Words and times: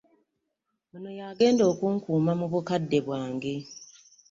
Ono 0.95 1.09
y'agenda 1.19 1.63
okunkuuma 1.71 2.31
mu 2.39 2.45
bukadde 2.51 2.97
bwange. 3.05 3.55